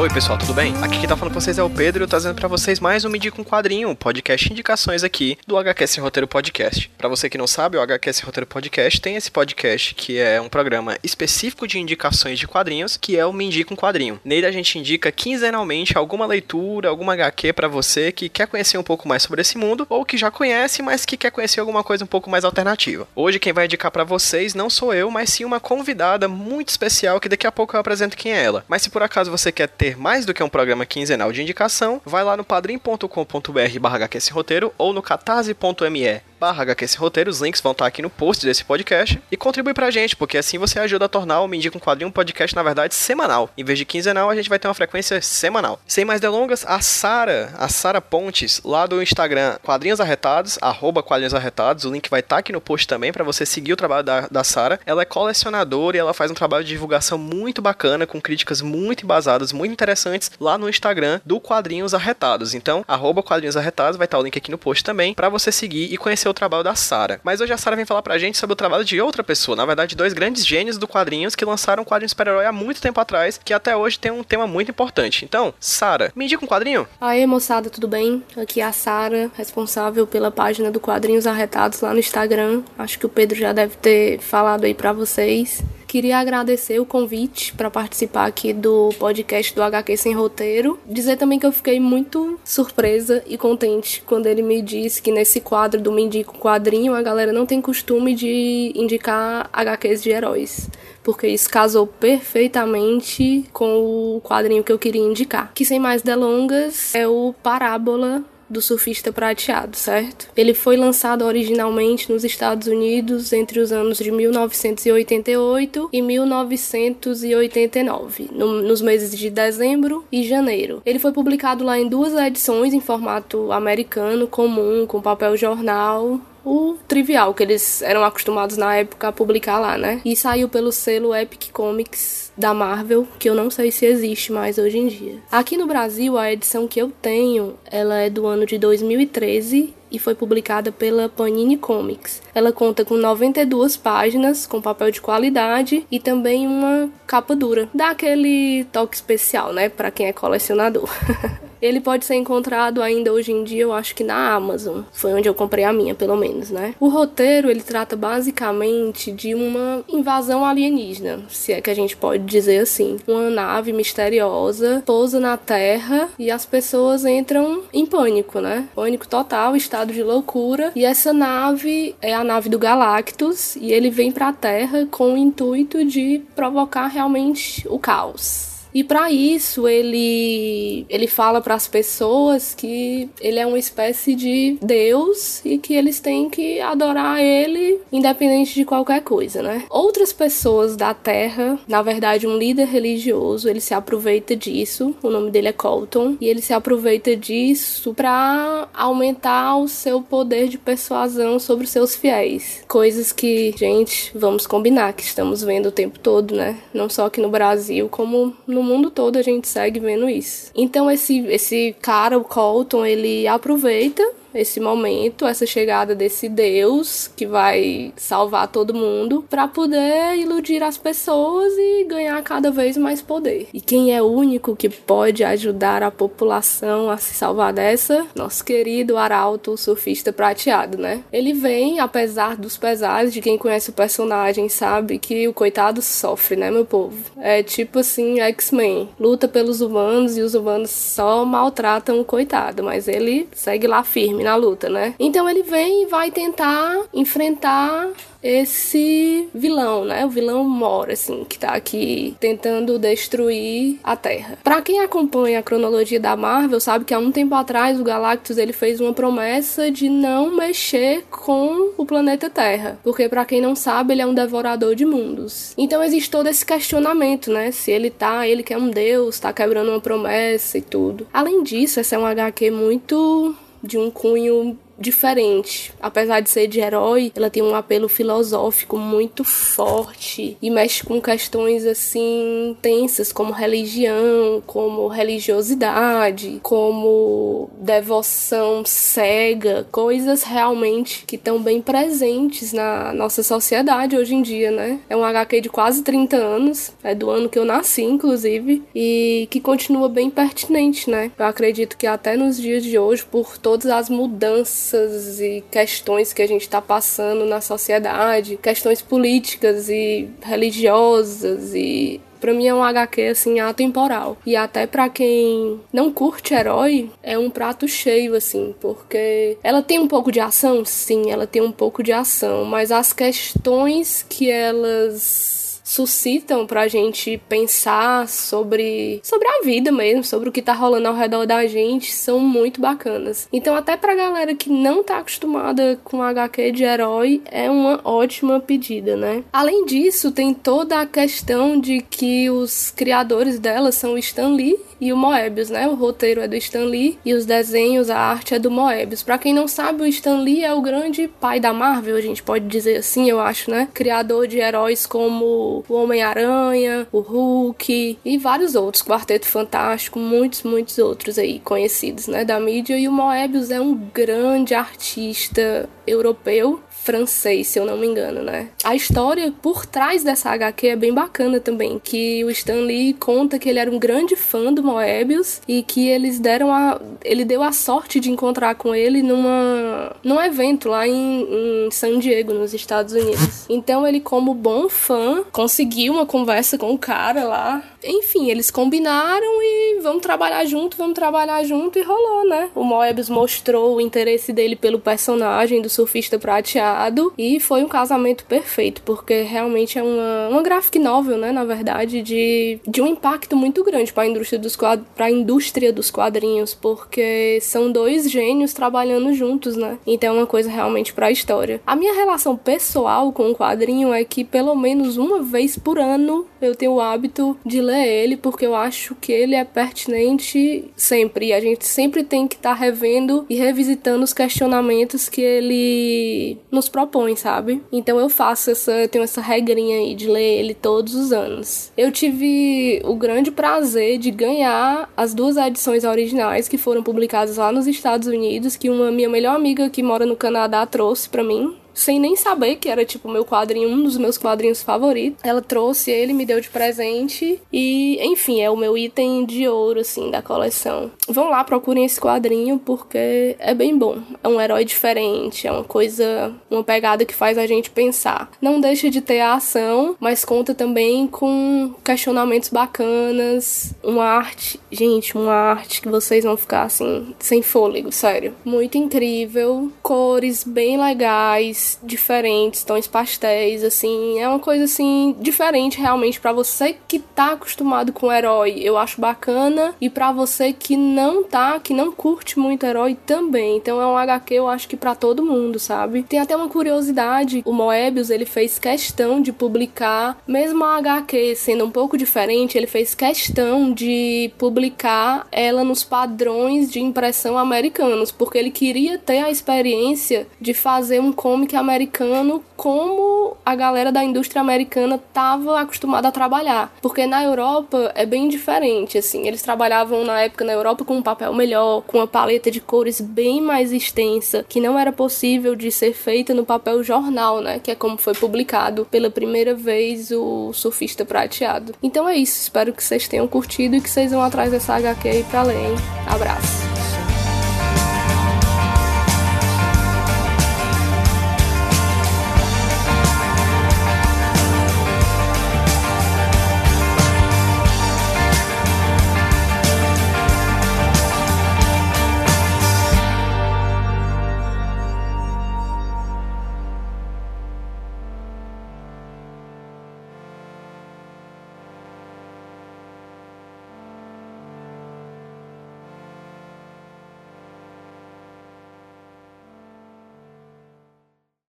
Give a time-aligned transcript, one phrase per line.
[0.00, 0.72] Oi pessoal, tudo bem?
[0.82, 3.18] Aqui quem tá falando com vocês é o Pedro, trazendo para vocês mais um Me
[3.18, 6.90] Dica um Quadrinho, podcast indicações aqui do HQ Sem Roteiro Podcast.
[6.96, 10.40] Para você que não sabe, o HQ Sem Roteiro Podcast tem esse podcast que é
[10.40, 14.18] um programa específico de indicações de quadrinhos, que é o Me Indica um Quadrinho.
[14.24, 18.82] Nele a gente indica quinzenalmente alguma leitura, alguma HQ para você que quer conhecer um
[18.82, 22.04] pouco mais sobre esse mundo ou que já conhece, mas que quer conhecer alguma coisa
[22.04, 23.06] um pouco mais alternativa.
[23.14, 27.20] Hoje quem vai indicar para vocês não sou eu, mas sim uma convidada muito especial
[27.20, 28.64] que daqui a pouco eu apresento quem é ela.
[28.66, 32.00] Mas se por acaso você quer ter mais do que um programa quinzenal de indicação,
[32.04, 36.64] vai lá no padrim.com.br barra roteiro ou no catarse.me barra
[36.96, 40.38] Roteiro, os links vão estar aqui no post desse podcast, e contribui pra gente, porque
[40.38, 43.50] assim você ajuda a tornar o Me Indica um Quadrinho um podcast, na verdade, semanal.
[43.58, 45.78] Em vez de quinzenal, a gente vai ter uma frequência semanal.
[45.86, 51.34] Sem mais delongas, a Sara, a Sara Pontes, lá do Instagram Quadrinhos Arretados, arroba Quadrinhos
[51.34, 54.20] Arretados, o link vai estar aqui no post também para você seguir o trabalho da,
[54.28, 54.80] da Sara.
[54.86, 59.04] Ela é colecionadora e ela faz um trabalho de divulgação muito bacana, com críticas muito
[59.04, 62.54] embasadas, muito interessantes, lá no Instagram do Quadrinhos Arretados.
[62.54, 65.92] Então, arroba Quadrinhos Arretados, vai estar o link aqui no post também, para você seguir
[65.92, 67.20] e conhecer o trabalho da Sara.
[67.22, 69.66] Mas hoje a Sara vem falar pra gente sobre o trabalho de outra pessoa, na
[69.66, 73.38] verdade, dois grandes gênios do quadrinhos que lançaram um quadrinho super-herói há muito tempo atrás,
[73.42, 75.24] que até hoje tem um tema muito importante.
[75.24, 76.86] Então, Sara, me indica um quadrinho?
[77.00, 78.22] Aê, moçada, tudo bem?
[78.36, 82.62] Aqui é a Sara, responsável pela página do Quadrinhos Arretados lá no Instagram.
[82.78, 85.62] Acho que o Pedro já deve ter falado aí para vocês.
[85.90, 90.78] Queria agradecer o convite para participar aqui do podcast do HQ Sem Roteiro.
[90.86, 95.40] Dizer também que eu fiquei muito surpresa e contente quando ele me disse que nesse
[95.40, 100.70] quadro do Me Indica Quadrinho a galera não tem costume de indicar HQs de heróis
[101.02, 105.50] porque isso casou perfeitamente com o quadrinho que eu queria indicar.
[105.54, 110.28] Que sem mais delongas é o Parábola do surfista prateado, certo?
[110.36, 118.60] Ele foi lançado originalmente nos Estados Unidos entre os anos de 1988 e 1989, no,
[118.62, 120.82] nos meses de dezembro e janeiro.
[120.84, 126.76] Ele foi publicado lá em duas edições em formato americano comum, com papel jornal, o
[126.88, 130.00] trivial que eles eram acostumados na época a publicar lá, né?
[130.04, 134.58] E saiu pelo selo Epic Comics da Marvel, que eu não sei se existe mais
[134.58, 135.18] hoje em dia.
[135.30, 139.98] Aqui no Brasil, a edição que eu tenho, ela é do ano de 2013 e
[139.98, 142.22] foi publicada pela Panini Comics.
[142.34, 147.68] Ela conta com 92 páginas, com papel de qualidade e também uma capa dura.
[147.74, 150.88] Dá aquele toque especial, né, para quem é colecionador.
[151.60, 154.82] Ele pode ser encontrado ainda hoje em dia, eu acho que na Amazon.
[154.92, 156.74] Foi onde eu comprei a minha, pelo menos, né?
[156.80, 162.24] O roteiro, ele trata basicamente de uma invasão alienígena, se é que a gente pode
[162.24, 162.98] dizer assim.
[163.06, 168.68] Uma nave misteriosa pousa na Terra e as pessoas entram em pânico, né?
[168.74, 170.72] Pânico total, estado de loucura.
[170.74, 175.14] E essa nave é a nave do Galactus e ele vem para a Terra com
[175.14, 178.59] o intuito de provocar realmente o caos.
[178.74, 184.58] E para isso ele ele fala para as pessoas que ele é uma espécie de
[184.62, 189.64] Deus e que eles têm que adorar ele independente de qualquer coisa, né?
[189.68, 194.94] Outras pessoas da Terra, na verdade um líder religioso, ele se aproveita disso.
[195.02, 200.48] O nome dele é Colton e ele se aproveita disso para aumentar o seu poder
[200.48, 202.62] de persuasão sobre os seus fiéis.
[202.68, 206.58] Coisas que, gente, vamos combinar que estamos vendo o tempo todo, né?
[206.72, 210.50] Não só aqui no Brasil, como no no mundo todo a gente segue vendo isso.
[210.54, 217.26] Então esse esse cara, o Colton, ele aproveita esse momento, essa chegada desse Deus que
[217.26, 223.48] vai salvar todo mundo para poder iludir as pessoas e ganhar cada vez mais poder.
[223.52, 228.06] E quem é o único que pode ajudar a população a se salvar dessa?
[228.14, 231.02] Nosso querido Arauto, surfista prateado, né?
[231.12, 236.36] Ele vem, apesar dos pesares de quem conhece o personagem, sabe que o coitado sofre,
[236.36, 236.96] né, meu povo?
[237.18, 242.88] É tipo assim, X-Men, luta pelos humanos e os humanos só maltratam o coitado, mas
[242.88, 244.94] ele segue lá firme na luta, né?
[244.98, 247.88] Então ele vem e vai tentar enfrentar
[248.22, 250.04] esse vilão, né?
[250.04, 254.38] O vilão Mora, assim, que tá aqui tentando destruir a Terra.
[254.42, 258.38] Para quem acompanha a cronologia da Marvel, sabe que há um tempo atrás o Galactus
[258.38, 263.54] ele fez uma promessa de não mexer com o planeta Terra, porque para quem não
[263.56, 265.54] sabe, ele é um devorador de mundos.
[265.56, 267.50] Então existe todo esse questionamento, né?
[267.50, 271.06] Se ele tá, ele que é um deus, tá quebrando uma promessa e tudo.
[271.12, 275.72] Além disso, essa é um HQ muito de um cunho diferente.
[275.80, 281.00] Apesar de ser de herói, ela tem um apelo filosófico muito forte e mexe com
[281.00, 291.60] questões assim tensas como religião, como religiosidade, como devoção cega, coisas realmente que estão bem
[291.60, 294.80] presentes na nossa sociedade hoje em dia, né?
[294.88, 299.28] É um HQ de quase 30 anos, é do ano que eu nasci, inclusive, e
[299.30, 301.10] que continua bem pertinente, né?
[301.18, 306.22] Eu acredito que até nos dias de hoje, por todas as mudanças e questões que
[306.22, 312.62] a gente está passando na sociedade, questões políticas e religiosas e Pra mim é um
[312.62, 314.18] HQ assim atemporal.
[314.26, 319.78] E até para quem não curte herói, é um prato cheio assim, porque ela tem
[319.78, 324.30] um pouco de ação, sim, ela tem um pouco de ação, mas as questões que
[324.30, 330.88] elas suscitam pra gente pensar sobre, sobre a vida mesmo, sobre o que tá rolando
[330.88, 333.28] ao redor da gente, são muito bacanas.
[333.32, 338.40] Então, até pra galera que não tá acostumada com HQ de herói, é uma ótima
[338.40, 339.22] pedida, né?
[339.32, 344.92] Além disso, tem toda a questão de que os criadores dela são Stan Lee e
[344.92, 345.68] o Moebius, né?
[345.68, 349.02] O roteiro é do Stan Lee e os desenhos, a arte é do Moebius.
[349.02, 352.22] Para quem não sabe, o Stan Lee é o grande pai da Marvel, a gente
[352.22, 353.68] pode dizer assim, eu acho, né?
[353.72, 360.78] Criador de heróis como o Homem-Aranha, o Hulk e vários outros, Quarteto Fantástico, muitos, muitos
[360.78, 362.78] outros aí conhecidos, né, da mídia.
[362.78, 368.48] E o Moebius é um grande artista europeu francês, se eu não me engano, né?
[368.64, 373.38] A história por trás dessa HQ é bem bacana também, que o Stan Lee conta
[373.38, 377.42] que ele era um grande fã do Moebius e que eles deram a ele deu
[377.42, 382.54] a sorte de encontrar com ele numa num evento lá em, em San Diego, nos
[382.54, 383.46] Estados Unidos.
[383.48, 387.62] Então ele como bom fã conseguiu uma conversa com o cara lá.
[387.84, 392.50] Enfim, eles combinaram e vamos trabalhar junto, vamos trabalhar junto e rolou, né?
[392.54, 398.24] O Moebius mostrou o interesse dele pelo personagem do surfista prateado e foi um casamento
[398.24, 403.36] perfeito, porque realmente é uma, uma graphic novel, né, na verdade, de, de um impacto
[403.36, 404.56] muito grande para a indústria dos
[404.94, 409.78] para indústria dos quadrinhos, porque são dois gênios trabalhando juntos, né?
[409.86, 411.60] Então é uma coisa realmente para a história.
[411.66, 416.26] A minha relação pessoal com o quadrinho é que pelo menos uma vez por ano
[416.40, 421.26] eu tenho o hábito de ler ele, porque eu acho que ele é pertinente sempre.
[421.26, 426.38] E a gente sempre tem que estar tá revendo e revisitando os questionamentos que ele
[426.50, 427.62] nos propõe, sabe?
[427.72, 431.72] Então eu faço essa, eu tenho essa regrinha aí de ler ele todos os anos.
[431.76, 437.52] Eu tive o grande prazer de ganhar as duas edições originais que foram publicadas lá
[437.52, 441.59] nos Estados Unidos, que uma minha melhor amiga que mora no Canadá trouxe para mim
[441.80, 445.18] sem nem saber que era tipo meu quadrinho, um dos meus quadrinhos favoritos.
[445.22, 449.80] Ela trouxe ele, me deu de presente e, enfim, é o meu item de ouro
[449.80, 450.90] assim da coleção.
[451.08, 453.98] Vão lá, procurem esse quadrinho porque é bem bom.
[454.22, 458.30] É um herói diferente, é uma coisa, uma pegada que faz a gente pensar.
[458.42, 465.16] Não deixa de ter a ação, mas conta também com questionamentos bacanas, uma arte, gente,
[465.16, 468.34] uma arte que vocês vão ficar assim sem fôlego, sério.
[468.44, 476.20] Muito incrível, cores bem legais diferentes, tons pastéis, assim, é uma coisa assim diferente realmente
[476.20, 478.60] para você que tá acostumado com herói.
[478.60, 483.56] Eu acho bacana e para você que não tá, que não curte muito herói também.
[483.56, 486.02] Então é um HQ eu acho que para todo mundo, sabe?
[486.02, 491.64] Tem até uma curiosidade, o Moebius ele fez questão de publicar, mesmo a HQ sendo
[491.64, 498.38] um pouco diferente, ele fez questão de publicar ela nos padrões de impressão americanos, porque
[498.38, 504.40] ele queria ter a experiência de fazer um comic americano como a galera da indústria
[504.40, 506.72] americana estava acostumada a trabalhar.
[506.82, 509.26] Porque na Europa é bem diferente, assim.
[509.26, 513.00] Eles trabalhavam na época na Europa com um papel melhor, com uma paleta de cores
[513.00, 517.58] bem mais extensa, que não era possível de ser feita no papel jornal, né?
[517.58, 521.74] Que é como foi publicado pela primeira vez o Surfista Prateado.
[521.82, 522.40] Então é isso.
[522.40, 525.56] Espero que vocês tenham curtido e que vocês vão atrás dessa HQ aí pra ler,
[525.56, 525.74] hein?
[526.06, 526.59] Abraço.